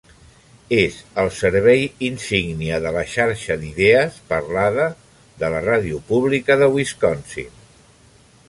[0.77, 4.89] És el servei insígnia de la "xarxa d'idees" parlada
[5.45, 7.57] de la ràdio pública de Wisconsin.